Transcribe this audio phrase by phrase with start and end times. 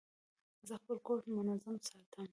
[0.67, 2.27] زه خپل کور منظم ساتم.